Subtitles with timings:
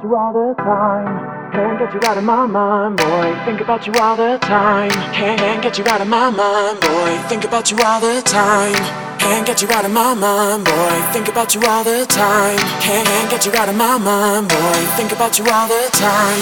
[0.00, 1.52] about you all the time.
[1.52, 3.44] Can't get you out of my mind, boy.
[3.44, 4.90] Think about you all the time.
[5.12, 7.18] Can't get you out of my mind, boy.
[7.28, 8.74] Think about you all the time.
[9.18, 11.02] Can't get you out of my mind, boy.
[11.12, 12.58] Think about you all the time.
[12.80, 14.86] Can't get you out of my mind, boy.
[14.96, 16.40] Think about you all the time.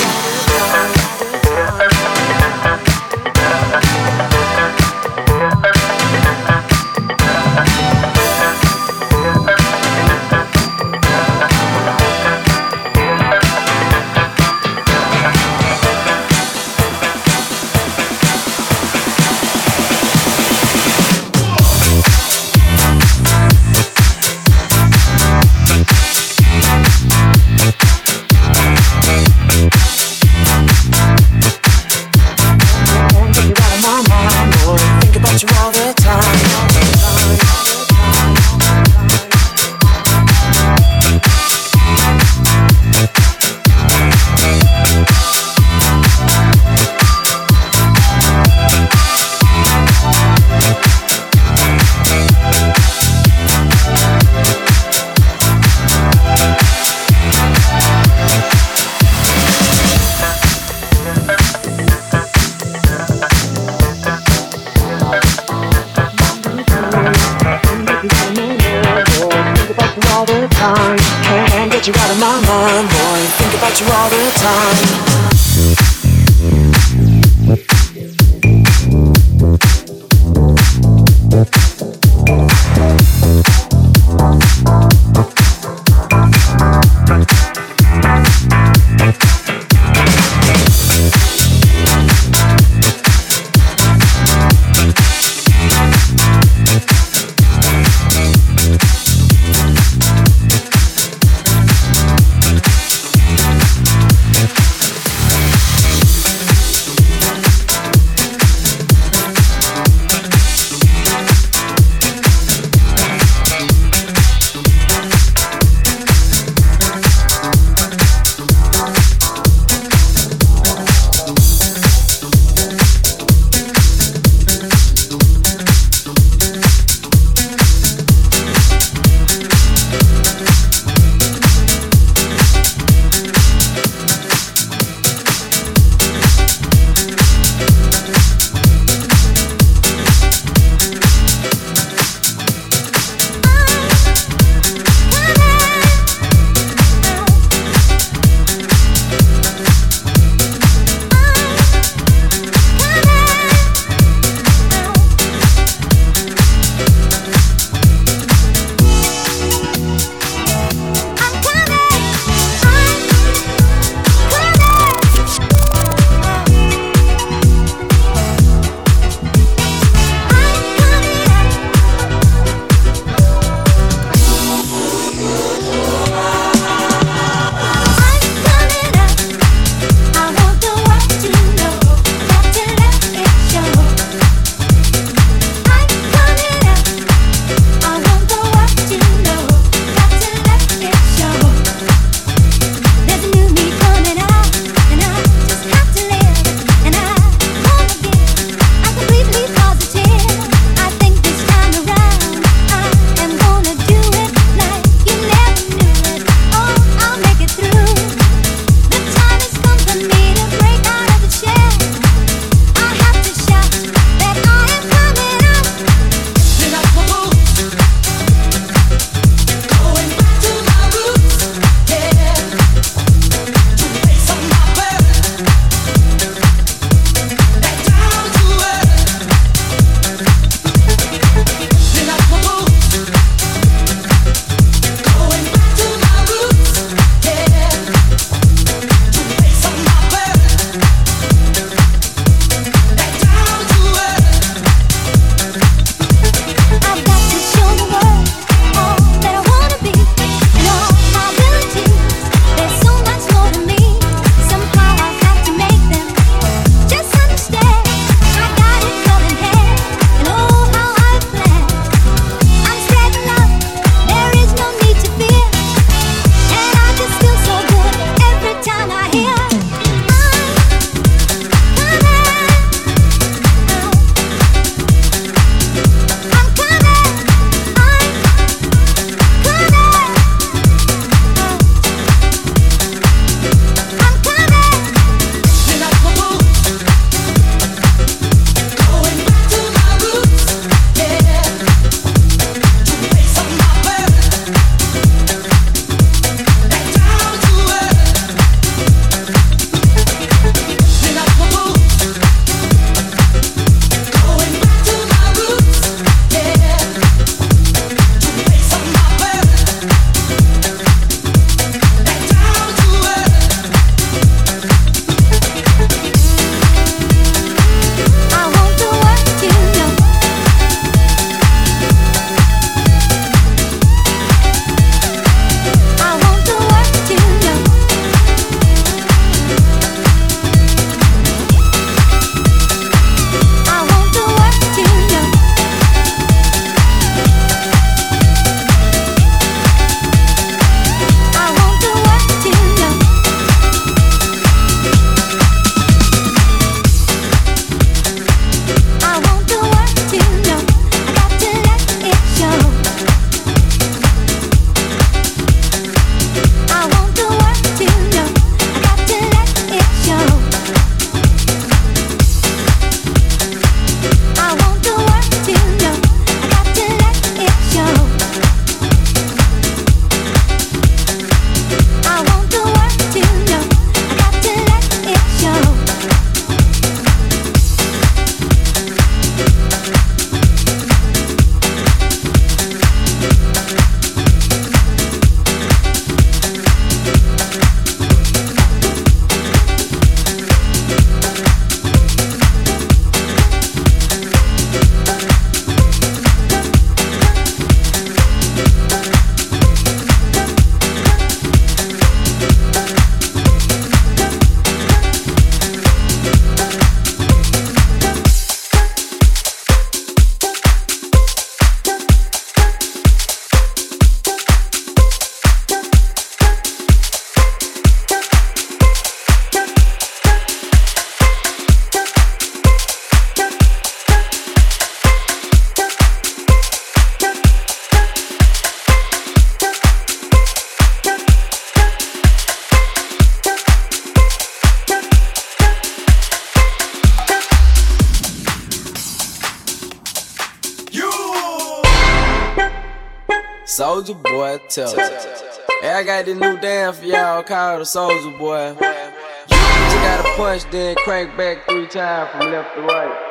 [447.89, 448.69] Soulja Boy.
[448.69, 453.28] You gotta punch, then crank back three times from left to right.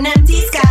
[0.00, 0.69] an empty sky.